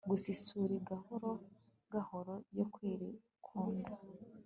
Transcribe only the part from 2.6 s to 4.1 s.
kwikunda